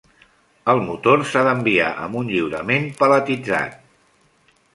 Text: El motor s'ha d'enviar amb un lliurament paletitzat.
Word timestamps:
El 0.71 0.79
motor 0.85 1.21
s'ha 1.31 1.43
d'enviar 1.47 1.91
amb 2.07 2.17
un 2.23 2.33
lliurament 2.37 2.89
paletitzat. 3.03 3.79